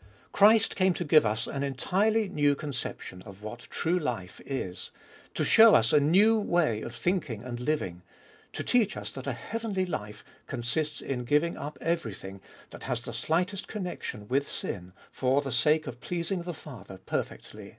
[0.00, 0.08] 7.
[0.32, 4.90] Christ came to give us an entirely new conception of what true life is,
[5.34, 8.02] to show us a new way of thinking and living,
[8.54, 12.98] to teach us that a heavenly life consists in gluing up every thing that has
[13.02, 17.76] the slightest connection with sin for the sake of pleasing the Father perfectly.